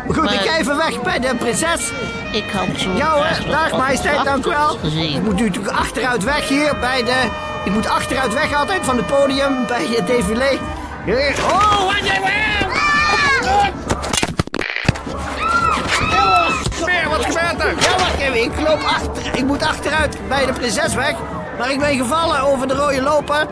Goed, 0.07 0.23
Maar- 0.23 0.33
ik 0.33 0.39
ga 0.39 0.57
even 0.57 0.77
weg 0.77 1.01
bij 1.01 1.19
de 1.19 1.35
prinses. 1.35 1.91
Ik 2.31 2.43
had 2.51 2.79
zo 2.79 2.89
Ja 2.95 3.09
hoor, 3.09 3.51
dag 3.51 3.71
majesteit, 3.77 4.23
dank 4.23 4.45
u 4.45 4.49
wel. 4.49 4.77
Ik 5.15 5.21
moet 5.23 5.35
nu 5.35 5.45
natuurlijk 5.47 5.77
achteruit 5.77 6.23
weg 6.23 6.47
hier 6.47 6.75
bij 6.79 7.03
de... 7.03 7.29
Ik 7.65 7.71
moet 7.71 7.87
achteruit 7.87 8.33
weg 8.33 8.53
altijd 8.53 8.81
van 8.83 8.97
het 8.97 9.05
podium 9.07 9.65
bij 9.67 9.85
het 9.87 10.07
défilé. 10.07 10.57
Oh, 11.51 11.85
wat 11.85 12.07
jij 12.07 12.19
Ja, 17.79 17.97
wacht. 17.97 18.35
Ik 18.35 18.51
loop 18.67 18.83
achter. 18.83 19.35
Ik 19.35 19.45
moet 19.45 19.63
achteruit 19.63 20.17
bij 20.27 20.45
de 20.45 20.53
prinses 20.53 20.93
weg. 20.95 21.15
Maar 21.57 21.71
ik 21.71 21.79
ben 21.79 21.97
gevallen 21.97 22.41
over 22.41 22.67
de 22.67 22.73
rode 22.73 23.01
loper. 23.01 23.47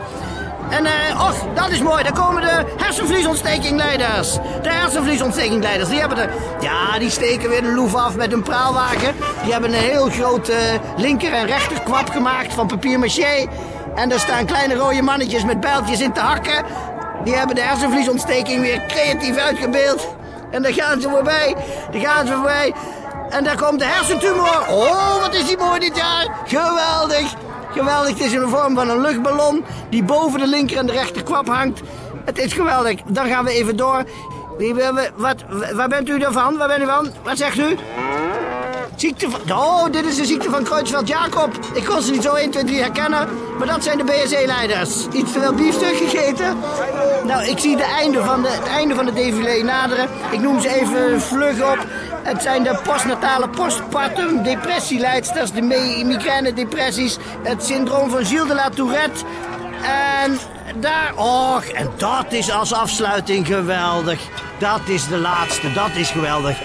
En, 0.70 0.86
eh, 0.86 1.20
och, 1.20 1.34
dat 1.54 1.70
is 1.70 1.80
mooi. 1.80 2.02
Daar 2.02 2.12
komen 2.12 2.42
de 2.42 2.64
hersenvliesontstekingleiders. 2.76 4.32
De 4.62 4.70
hersenvliesontstekingleiders, 4.70 5.88
die 5.88 5.98
hebben 5.98 6.18
de... 6.18 6.28
Ja, 6.60 6.98
die 6.98 7.10
steken 7.10 7.48
weer 7.48 7.62
de 7.62 7.72
loef 7.72 7.94
af 7.94 8.16
met 8.16 8.32
een 8.32 8.42
praalwagen. 8.42 9.14
Die 9.42 9.52
hebben 9.52 9.72
een 9.72 9.80
heel 9.80 10.08
groot 10.08 10.48
eh, 10.48 10.56
linker- 10.96 11.32
en 11.32 11.46
rechterkwap 11.46 12.10
gemaakt 12.10 12.52
van 12.52 12.66
papier 12.66 12.98
maché. 12.98 13.48
En 13.94 14.08
daar 14.08 14.18
staan 14.18 14.46
kleine 14.46 14.74
rode 14.74 15.02
mannetjes 15.02 15.44
met 15.44 15.60
bijltjes 15.60 16.00
in 16.00 16.12
te 16.12 16.20
hakken. 16.20 16.64
Die 17.24 17.34
hebben 17.34 17.54
de 17.54 17.62
hersenvliesontsteking 17.62 18.60
weer 18.60 18.86
creatief 18.86 19.36
uitgebeeld. 19.36 20.08
En 20.50 20.62
daar 20.62 20.72
gaan 20.72 21.00
ze 21.00 21.08
voorbij. 21.08 21.56
Daar 21.90 22.00
gaan 22.00 22.26
ze 22.26 22.32
voorbij. 22.32 22.74
En 23.30 23.44
daar 23.44 23.56
komt 23.56 23.78
de 23.78 23.84
hersentumor. 23.84 24.64
Oh, 24.68 25.20
wat 25.20 25.34
is 25.34 25.46
die 25.46 25.56
mooi 25.56 25.80
dit 25.80 25.96
jaar. 25.96 26.36
Geweldig. 26.46 27.34
Geweldig. 27.72 28.10
Het 28.10 28.20
is 28.20 28.32
in 28.32 28.40
de 28.40 28.48
vorm 28.48 28.74
van 28.74 28.88
een 28.88 29.00
luchtballon 29.00 29.64
die 29.90 30.02
boven 30.02 30.40
de 30.40 30.46
linker 30.46 30.76
en 30.76 30.86
de 30.86 30.92
rechter 30.92 31.22
kwap 31.22 31.48
hangt. 31.48 31.80
Het 32.24 32.38
is 32.38 32.52
geweldig. 32.52 33.00
Dan 33.06 33.26
gaan 33.26 33.44
we 33.44 33.50
even 33.50 33.76
door. 33.76 34.04
Wat, 35.16 35.36
waar 35.72 35.88
bent 35.88 36.08
u 36.08 36.18
dan 36.18 36.32
van? 36.32 36.56
Waar 36.56 36.68
bent 36.68 36.82
u 36.82 36.86
van? 36.86 37.08
Wat 37.22 37.38
zegt 37.38 37.58
u? 37.58 37.76
Ziekte 39.00 39.30
van... 39.30 39.58
Oh, 39.58 39.84
dit 39.90 40.04
is 40.04 40.16
de 40.16 40.24
ziekte 40.24 40.50
van 40.50 40.64
Kreutzfeldt-Jacob. 40.64 41.58
Ik 41.74 41.84
kon 41.84 42.02
ze 42.02 42.10
niet 42.10 42.22
zo 42.22 42.34
1, 42.34 42.50
2, 42.50 42.64
3 42.64 42.80
herkennen. 42.80 43.28
Maar 43.58 43.66
dat 43.66 43.84
zijn 43.84 43.98
de 43.98 44.04
BSE-leiders. 44.04 45.06
Iets 45.12 45.32
te 45.32 45.40
veel 45.40 45.54
biefstuk 45.54 45.96
gegeten? 45.96 46.58
Nou, 47.24 47.44
ik 47.44 47.58
zie 47.58 47.76
de 47.76 47.82
einde 47.82 48.22
van 48.24 48.42
de, 48.42 48.48
het 48.48 48.66
einde 48.66 48.94
van 48.94 49.04
de 49.06 49.12
défilé 49.12 49.62
naderen. 49.62 50.08
Ik 50.30 50.40
noem 50.40 50.60
ze 50.60 50.80
even 50.80 51.20
vlug 51.20 51.72
op. 51.72 51.86
Het 52.22 52.42
zijn 52.42 52.62
de 52.62 52.80
postnatale 52.84 53.48
postpartum 53.48 54.42
depressieleidsters, 54.42 55.52
de 55.52 55.62
mi- 55.62 56.04
migraine-depressies, 56.04 57.18
het 57.42 57.64
syndroom 57.64 58.10
van 58.10 58.24
Gilles 58.24 58.48
de 58.48 58.54
la 58.54 58.68
Tourette. 58.68 59.24
En 60.22 60.38
daar, 60.80 61.12
och, 61.16 61.64
en 61.64 61.90
dat 61.96 62.26
is 62.28 62.50
als 62.52 62.72
afsluiting 62.72 63.46
geweldig. 63.46 64.20
Dat 64.58 64.80
is 64.84 65.08
de 65.08 65.18
laatste, 65.18 65.72
dat 65.72 65.90
is 65.94 66.10
geweldig. 66.10 66.56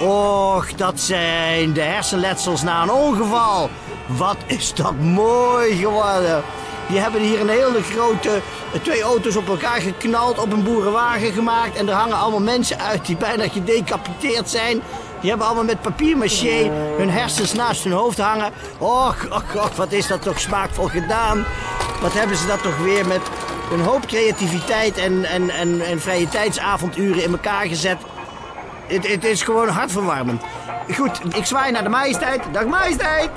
Och, 0.00 0.66
dat 0.76 1.00
zijn 1.00 1.72
de 1.72 1.80
hersenletsels 1.80 2.62
na 2.62 2.82
een 2.82 2.90
ongeval. 2.90 3.70
Wat 4.06 4.36
is 4.46 4.74
dat 4.74 4.94
mooi 5.00 5.76
geworden. 5.76 6.42
Die 6.88 6.98
hebben 6.98 7.20
hier 7.20 7.40
een 7.40 7.48
hele 7.48 7.82
grote, 7.82 8.40
twee 8.82 9.02
auto's 9.02 9.36
op 9.36 9.48
elkaar 9.48 9.80
geknald, 9.80 10.38
op 10.38 10.52
een 10.52 10.62
boerenwagen 10.62 11.32
gemaakt. 11.32 11.76
En 11.76 11.88
er 11.88 11.94
hangen 11.94 12.18
allemaal 12.18 12.40
mensen 12.40 12.78
uit 12.78 13.06
die 13.06 13.16
bijna 13.16 13.48
gedecapiteerd 13.48 14.50
zijn. 14.50 14.82
Die 15.20 15.30
hebben 15.30 15.46
allemaal 15.46 15.64
met 15.64 15.82
papier-maché 15.82 16.70
hun 16.96 17.10
hersens 17.10 17.52
naast 17.52 17.84
hun 17.84 17.92
hoofd 17.92 18.18
hangen. 18.18 18.52
Och, 18.78 19.16
och, 19.30 19.54
och, 19.54 19.76
wat 19.76 19.92
is 19.92 20.06
dat 20.06 20.22
toch 20.22 20.40
smaakvol 20.40 20.88
gedaan. 20.88 21.44
Wat 22.00 22.12
hebben 22.12 22.36
ze 22.36 22.46
dat 22.46 22.62
toch 22.62 22.78
weer 22.78 23.06
met 23.06 23.20
een 23.72 23.80
hoop 23.80 24.06
creativiteit 24.06 24.98
en, 24.98 25.24
en, 25.24 25.50
en, 25.50 25.80
en 25.80 26.00
vrije 26.00 26.28
tijdsavonduren 26.28 27.22
in 27.22 27.32
elkaar 27.32 27.66
gezet. 27.66 27.96
Het, 28.86 29.08
het 29.08 29.24
is 29.24 29.42
gewoon 29.42 29.68
hartverwarmend. 29.68 30.42
Goed, 30.94 31.36
ik 31.36 31.44
zwaai 31.44 31.72
naar 31.72 31.82
de 31.82 31.88
majesteit. 31.88 32.42
Dag 32.52 32.66
majesteit! 32.66 33.30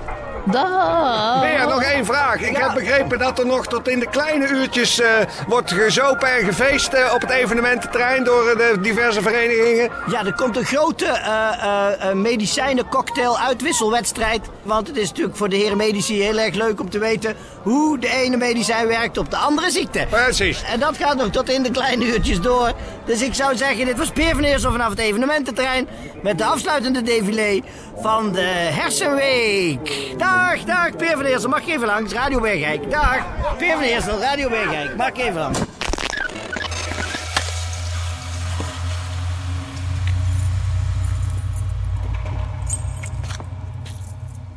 Dag. 0.51 1.67
Nog 1.67 1.83
één 1.83 2.05
vraag. 2.05 2.41
Ik 2.41 2.57
heb 2.57 2.73
begrepen 2.73 3.19
dat 3.19 3.39
er 3.39 3.45
nog 3.45 3.67
tot 3.67 3.87
in 3.87 3.99
de 3.99 4.09
kleine 4.09 4.47
uurtjes 4.47 4.99
eh, 4.99 5.09
wordt 5.47 5.71
gezopen 5.71 6.35
en 6.35 6.45
gefeest 6.45 6.93
eh, 6.93 7.13
op 7.13 7.21
het 7.21 7.29
evenemententerrein 7.29 8.23
door 8.23 8.47
eh, 8.47 8.57
de 8.57 8.81
diverse 8.81 9.21
verenigingen. 9.21 9.89
Ja, 10.07 10.25
er 10.25 10.33
komt 10.35 10.57
een 10.57 10.65
grote 10.65 11.05
eh 11.05 11.63
eh, 11.65 12.09
eh, 12.09 12.15
medicijnen-cocktail 12.15 13.39
uitwisselwedstrijd. 13.39 14.41
Want 14.63 14.87
het 14.87 14.97
is 14.97 15.09
natuurlijk 15.09 15.37
voor 15.37 15.49
de 15.49 15.55
heren 15.55 15.77
medici 15.77 16.21
heel 16.21 16.37
erg 16.37 16.55
leuk 16.55 16.79
om 16.79 16.89
te 16.89 16.99
weten 16.99 17.35
hoe 17.61 17.99
de 17.99 18.09
ene 18.09 18.37
medicijn 18.37 18.87
werkt 18.87 19.17
op 19.17 19.29
de 19.29 19.37
andere 19.37 19.71
ziekte. 19.71 20.05
Precies. 20.09 20.63
En 20.63 20.79
dat 20.79 20.97
gaat 20.97 21.15
nog 21.15 21.29
tot 21.29 21.49
in 21.49 21.63
de 21.63 21.71
kleine 21.71 22.05
uurtjes 22.05 22.41
door. 22.41 22.73
Dus 23.05 23.21
ik 23.21 23.33
zou 23.33 23.55
zeggen, 23.55 23.85
dit 23.85 23.97
was 23.97 24.09
Peer 24.09 24.35
van 24.35 24.43
Eersel 24.43 24.71
vanaf 24.71 24.89
het 24.89 24.99
evenemententerrein. 24.99 25.87
Met 26.21 26.37
de 26.37 26.45
afsluitende 26.45 27.01
défilé 27.01 27.61
van 28.01 28.31
de 28.31 28.41
Hersenweek. 28.71 30.13
Dag, 30.17 30.34
dag, 30.65 30.95
Peer 30.95 31.11
van 31.11 31.25
Eersel. 31.25 31.49
Mag 31.49 31.67
even 31.67 31.87
langs? 31.87 32.13
Radio 32.13 32.39
Bergijk. 32.39 32.91
Dag, 32.91 33.25
Peer 33.57 33.73
van 33.73 33.83
Eersel, 33.83 34.19
Radio 34.19 34.49
Bergijk. 34.49 34.95
Mag 34.95 35.13
even 35.13 35.39
langs? 35.39 35.59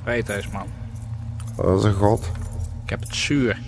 Weet 0.04 0.28
eens, 0.28 0.48
man. 0.48 0.66
Dat 1.56 1.78
is 1.78 1.84
een 1.84 1.94
god. 1.94 2.30
Ik 2.84 2.90
heb 2.90 3.00
het 3.00 3.14
zuur. 3.14 3.58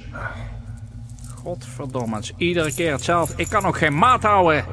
Godverdomme, 1.42 2.14
het 2.14 2.24
is 2.24 2.32
iedere 2.36 2.74
keer 2.74 2.92
hetzelfde. 2.92 3.34
Ik 3.36 3.48
kan 3.48 3.64
ook 3.64 3.78
geen 3.78 3.98
maat 3.98 4.22
houden. 4.22 4.64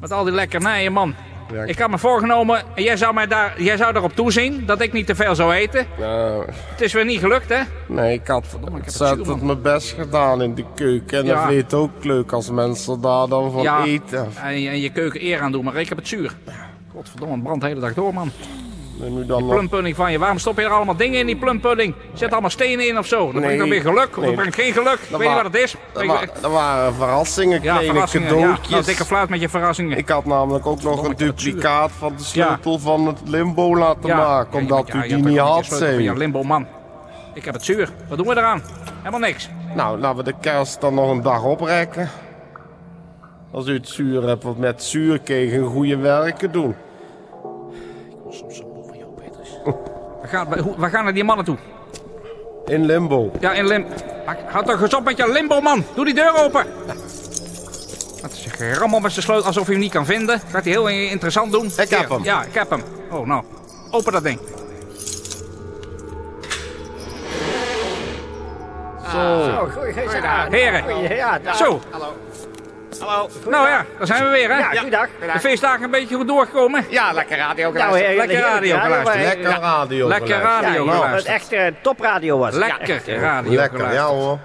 Met 0.00 0.12
al 0.12 0.24
die 0.24 0.32
lekkernijen, 0.32 0.92
man. 0.92 1.14
Ja, 1.52 1.62
ik- 1.62 1.68
Ik 1.68 1.78
had 1.78 1.90
me 1.90 1.98
voorgenomen, 1.98 2.62
en 2.74 2.82
jij 2.82 2.96
zou, 2.96 3.14
mij 3.14 3.26
daar, 3.26 3.62
jij 3.62 3.76
zou 3.76 3.96
erop 3.96 4.12
toezien 4.14 4.66
dat 4.66 4.80
ik 4.80 4.92
niet 4.92 5.06
te 5.06 5.14
veel 5.14 5.34
zou 5.34 5.52
eten. 5.52 5.86
Nou, 5.98 6.44
Het 6.50 6.80
is 6.80 6.92
weer 6.92 7.04
niet 7.04 7.20
gelukt, 7.20 7.48
hè? 7.48 7.60
nee, 7.86 8.12
ik 8.14 8.26
had 8.26 8.44
ik 8.44 8.50
heb 8.52 8.62
het 8.62 8.72
ontzettend 8.72 9.26
zuur, 9.26 9.36
man. 9.36 9.46
mijn 9.46 9.62
best 9.62 9.92
gedaan 9.92 10.42
in 10.42 10.54
de 10.54 10.64
keuken. 10.74 11.18
En 11.18 11.24
Ja. 11.26 11.34
dat 11.40 11.48
weet 11.48 11.74
ook 11.74 12.04
leuk 12.04 12.32
als 12.32 12.50
mensen 12.50 13.00
daar 13.00 13.28
dan 13.28 13.52
van 13.52 13.62
ja, 13.62 13.84
eten. 13.84 14.28
En, 14.42 14.60
je- 14.60 14.68
en 14.68 14.80
je 14.80 14.90
keuken 14.90 15.24
eer 15.24 15.40
aan 15.40 15.52
doen, 15.52 15.64
maar 15.64 15.76
ik 15.76 15.88
heb 15.88 15.98
het 15.98 16.08
zuur. 16.08 16.32
Godverdomme, 16.92 17.34
het 17.34 17.42
brandt 17.42 17.60
de 17.60 17.66
hele 17.68 17.80
dag 17.80 17.94
door, 17.94 18.14
man. 18.14 18.30
En 19.02 19.14
nu 19.14 19.26
dan. 19.26 19.46
Plumpudding 19.48 19.96
van 19.96 20.12
je. 20.12 20.18
Waarom 20.18 20.38
stop 20.38 20.58
je 20.58 20.64
er 20.64 20.70
allemaal 20.70 20.96
dingen 20.96 21.18
in 21.20 21.26
die 21.26 21.36
plumpudding? 21.36 21.94
Zet 22.14 22.32
allemaal 22.32 22.50
stenen 22.50 22.88
in 22.88 22.98
of 22.98 23.06
zo. 23.06 23.24
Dat 23.24 23.32
Nee. 23.32 23.42
brengt 23.42 23.58
dan 23.58 23.68
weer 23.68 23.80
geluk, 23.80 24.08
of 24.10 24.16
Nee. 24.16 24.26
dat 24.26 24.34
brengt 24.34 24.54
geen 24.54 24.72
geluk. 24.72 24.98
Weet 25.10 25.20
je 25.20 25.26
wa- 25.28 25.34
wat 25.34 25.44
het 25.44 25.54
is? 25.54 25.74
Dat, 25.92 26.04
wa- 26.06 26.20
dat 26.40 26.50
waren 26.52 26.94
verrassingen, 26.94 27.62
ja, 27.62 27.76
kleine. 27.78 27.98
Ja, 27.98 28.06
cadeautjes. 28.06 28.68
nou, 28.70 28.84
dikke 28.84 29.04
fluit 29.04 29.28
met 29.28 29.40
je 29.40 29.48
verrassingen. 29.48 29.98
Ik 29.98 30.08
had 30.08 30.24
namelijk 30.24 30.66
ook 30.66 30.82
nog 30.82 31.08
een 31.08 31.16
duplicaat 31.16 31.90
van 31.98 32.12
de 32.16 32.22
sleutel 32.22 32.78
van 32.78 33.06
het 33.06 33.18
limbo 33.24 33.76
laten 33.76 34.16
maken. 34.16 34.52
Ja, 34.58 34.64
Omdat 34.64 34.86
ja, 34.86 35.04
u 35.04 35.08
die 35.08 35.16
niet 35.16 35.38
had, 35.38 35.66
je 35.78 36.02
u. 36.02 36.16
limbo 36.16 36.42
man. 36.42 36.66
Ik 37.34 37.44
heb 37.44 37.54
het 37.54 37.64
zuur. 37.64 37.88
Wat 38.08 38.18
doen 38.18 38.26
we 38.26 38.36
eraan? 38.36 38.62
Helemaal 38.98 39.20
niks. 39.20 39.48
Nou, 39.74 39.98
laten 39.98 40.16
we 40.16 40.22
de 40.24 40.34
kerst 40.40 40.80
dan 40.80 40.94
nog 40.94 41.10
een 41.10 41.22
dag 41.22 41.44
oprekken. 41.44 42.08
Als 43.52 43.66
u 43.66 43.72
het 43.74 43.88
zuur 43.88 44.22
hebt, 44.22 44.42
want 44.42 44.58
met 44.58 44.82
zuur 44.84 45.18
kun 45.20 45.36
je 45.36 45.56
een 45.58 45.66
goede 45.66 45.96
werken 45.96 46.52
doen. 46.52 46.74
We 50.30 50.36
gaan, 50.36 50.48
we, 50.78 50.88
gaan 50.88 51.04
naar 51.04 51.14
die 51.14 51.24
mannen 51.24 51.44
toe. 51.44 51.56
In 52.64 52.84
limbo. 52.84 53.30
Ja, 53.40 53.52
in 53.52 53.66
Lim... 53.66 53.86
Houd 54.46 54.66
toch 54.66 54.82
eens 54.82 54.94
op 54.94 55.04
met 55.04 55.16
je 55.16 55.32
limbo, 55.32 55.60
man. 55.60 55.84
Doe 55.94 56.04
die 56.04 56.14
deur 56.14 56.44
open. 56.44 56.66
Het 58.22 58.32
is 58.32 58.44
een 58.44 58.50
gerammel 58.50 59.00
met 59.00 59.12
zijn 59.12 59.24
sleutel 59.24 59.46
alsof 59.46 59.66
je 59.66 59.72
hem 59.72 59.80
niet 59.80 59.92
kan 59.92 60.06
vinden. 60.06 60.40
Gaat 60.50 60.64
hij 60.64 60.72
heel 60.72 60.88
interessant 60.88 61.52
doen. 61.52 61.70
Ik 61.76 61.90
heb 61.90 62.08
hem. 62.08 62.24
Ja, 62.24 62.42
ik 62.42 62.54
heb 62.54 62.70
hem. 62.70 62.82
Oh, 63.10 63.26
nou. 63.26 63.44
Open 63.90 64.12
dat 64.12 64.22
ding. 64.22 64.40
Zo, 69.12 69.68
goeie, 69.74 69.92
Heren. 70.50 71.16
Ja, 71.16 71.38
dag. 71.38 71.56
Zo. 71.56 71.80
Hallo. 71.90 72.12
Nou 73.00 73.68
ja, 73.68 73.84
daar 73.98 74.06
zijn 74.06 74.22
we 74.24 74.28
weer, 74.30 74.50
hè? 74.52 74.58
Ja, 74.58 74.68
goeiedag. 74.70 75.06
De 75.32 75.40
feestdagen 75.40 75.82
een 75.82 75.90
beetje 75.90 76.16
goed 76.16 76.26
doorgekomen. 76.28 76.84
Ja, 76.90 77.12
lekker 77.12 77.36
radio 77.36 77.72
Nou, 77.72 77.74
geluisterd. 77.74 78.06
heerlijk, 78.08 78.28
Lekker 78.30 78.48
radio 78.48 78.78
geluisterd. 78.78 79.24
Lekker 79.24 79.60
radio. 79.60 80.08
Lekker 80.08 80.34
geluisterd. 80.36 80.64
radio 80.64 80.84
ja, 80.84 80.90
het 80.92 81.00
geluisterd. 81.04 81.34
echt 81.34 81.52
eh, 81.52 81.66
topradio 81.82 82.38
was. 82.38 82.54
Lekker 82.54 83.02
radio 83.20 83.52
Lekker, 83.52 83.78
ja 83.78 83.84
geluisterd. 83.86 84.08
hoor. 84.08 84.38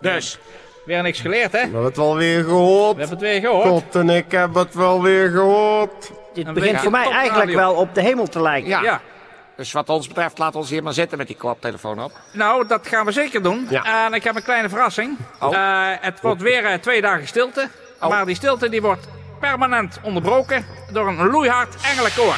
Dus, 0.00 0.38
weer 0.84 1.02
niks 1.02 1.20
geleerd, 1.20 1.52
hè? 1.52 1.58
We 1.58 1.64
hebben 1.64 1.84
het 1.84 1.96
wel 1.96 2.16
weer 2.16 2.44
gehoord. 2.44 2.94
We 2.96 3.00
hebben 3.00 3.18
het 3.18 3.28
weer 3.28 3.40
gehoord. 3.40 3.66
God 3.68 3.94
en 3.94 4.10
ik 4.10 4.30
hebben 4.30 4.62
het 4.62 4.74
wel 4.74 5.02
weer 5.02 5.30
gehoord. 5.30 6.10
Dit 6.34 6.52
begint 6.52 6.80
voor 6.80 6.90
mij 6.90 7.10
eigenlijk 7.10 7.52
wel 7.52 7.74
op 7.74 7.94
de 7.94 8.00
hemel 8.00 8.26
te 8.26 8.42
lijken. 8.42 8.68
Ja. 8.70 8.82
Ja. 8.82 9.00
Dus 9.56 9.72
wat 9.72 9.88
ons 9.88 10.08
betreft, 10.08 10.38
laat 10.38 10.54
ons 10.54 10.70
hier 10.70 10.82
maar 10.82 10.92
zitten 10.92 11.18
met 11.18 11.26
die 11.26 11.36
koptelefoon 11.36 12.02
op. 12.02 12.12
Nou, 12.32 12.66
dat 12.66 12.86
gaan 12.86 13.04
we 13.06 13.12
zeker 13.12 13.42
doen. 13.42 13.66
Ja. 13.70 14.04
En 14.04 14.12
ik 14.14 14.24
heb 14.24 14.36
een 14.36 14.42
kleine 14.42 14.68
verrassing. 14.68 15.16
Oh. 15.40 15.54
Eh, 15.56 15.96
het 16.00 16.20
wordt 16.20 16.42
weer 16.42 16.64
eh, 16.64 16.74
twee 16.78 17.00
dagen 17.00 17.26
stilte. 17.26 17.68
Oh. 18.00 18.08
Maar 18.08 18.26
die 18.26 18.34
stilte 18.34 18.68
die 18.68 18.82
wordt 18.82 19.06
permanent 19.40 19.98
onderbroken 20.02 20.66
door 20.90 21.08
een 21.08 21.30
loeihard 21.30 21.74
engelenkoor. 21.82 22.34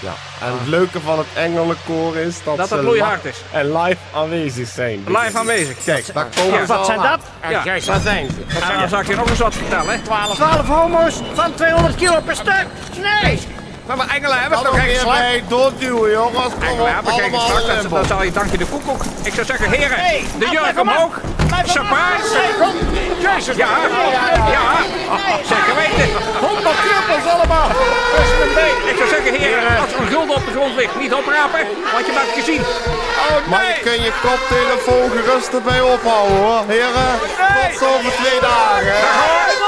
Ja. 0.00 0.12
En 0.46 0.52
het 0.58 0.66
leuke 0.66 1.00
van 1.00 1.18
het 1.18 1.26
engelenkoor 1.34 2.16
is 2.16 2.44
dat, 2.44 2.56
Dat 2.56 2.68
ze 2.68 2.74
het 2.74 2.84
loeihard 2.84 3.24
is. 3.24 3.42
En 3.52 3.78
live 3.78 4.00
aanwezig 4.14 4.68
zijn. 4.68 5.04
Live 5.06 5.38
aanwezig. 5.38 5.84
Kijk, 5.84 6.14
daar 6.14 6.26
komen 6.36 6.52
Ja. 6.58 6.66
ze 6.66 6.72
Wat 6.72 6.86
zijn 6.86 7.02
dat? 7.02 7.20
Ja. 7.48 7.62
Daar 7.64 8.00
zijn 8.00 8.28
ze. 8.30 8.60
En 8.70 8.78
dan 8.78 8.88
zal 8.88 9.00
ik 9.00 9.06
je 9.06 9.14
nog 9.16 9.28
eens 9.30 9.38
wat 9.38 9.54
vertellen. 9.54 10.02
12 10.02 10.66
homo's 10.66 11.20
van 11.34 11.54
200 11.54 11.94
kilo 11.94 12.20
per 12.20 12.34
stuk. 12.34 12.66
Nee! 13.00 13.59
Maar 13.90 13.98
mijn 13.98 14.10
engelen 14.10 14.40
hebben 14.40 14.58
toch 14.62 14.80
geen 14.80 14.94
geslacht? 14.94 15.18
bij 15.18 15.44
doorduwen, 15.48 16.10
jongens. 16.10 16.54
Engelen 16.60 16.94
hebben 16.94 17.12
geen 17.12 17.24
in 17.24 17.32
Dat, 17.32 17.90
dat 17.90 18.06
zal 18.06 18.22
je 18.22 18.32
danken 18.32 18.58
de 18.58 18.66
koekoek. 18.66 19.02
Ik 19.22 19.34
zou 19.34 19.46
zeggen, 19.46 19.70
heren, 19.70 19.98
Hey, 19.98 20.24
de 20.38 20.48
jurk 20.50 20.80
omhoog. 20.80 21.14
Surprise. 21.64 22.40
Jezus, 23.22 23.56
Ja, 23.56 23.68
ja. 24.56 24.66
Zeker 25.52 25.74
weten. 25.74 26.08
100 26.40 26.76
kruppels 26.84 27.32
allemaal. 27.34 27.68
Ik 28.90 28.96
zou 28.96 29.08
zeggen, 29.08 29.34
heren, 29.34 29.80
als 29.80 29.92
er 29.92 30.00
een 30.00 30.06
gulden 30.06 30.36
op 30.36 30.44
de 30.46 30.52
grond 30.52 30.76
ligt, 30.76 30.98
niet 30.98 31.14
oprapen, 31.14 31.60
want 31.92 32.06
je 32.06 32.12
maakt 32.12 32.34
gezien. 32.34 32.60
Oh 32.60 33.50
Maar 33.50 33.64
je 33.64 33.72
nee. 33.72 33.80
kunt 33.82 34.04
je 34.06 34.12
koptelefoon 34.22 35.10
gerust 35.10 35.52
erbij 35.52 35.80
ophouden 35.80 36.36
hoor. 36.36 36.62
Heren, 36.66 37.12
tot 37.56 37.78
zo 37.78 37.86
over 37.96 38.12
twee 38.20 38.40
dagen. 38.40 39.59